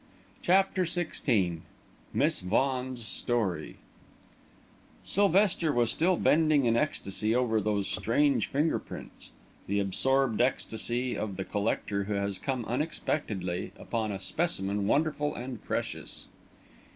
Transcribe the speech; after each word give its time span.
CHAPTER 0.41 0.85
XVI 0.85 1.59
MISS 2.11 2.39
VAUGHAN'S 2.39 3.05
STORY 3.05 3.75
Sylvester 5.03 5.71
was 5.71 5.91
still 5.91 6.17
bending 6.17 6.65
in 6.65 6.75
ecstasy 6.75 7.35
over 7.35 7.61
those 7.61 7.87
strange 7.87 8.47
finger 8.47 8.79
prints 8.79 9.29
the 9.67 9.79
absorbed 9.79 10.41
ecstasy 10.41 11.15
of 11.15 11.35
the 11.37 11.45
collector 11.45 12.05
who 12.05 12.13
has 12.13 12.39
come 12.39 12.65
unexpectedly 12.65 13.73
upon 13.77 14.11
a 14.11 14.19
specimen 14.19 14.87
wonderful 14.87 15.35
and 15.35 15.63
precious. 15.63 16.29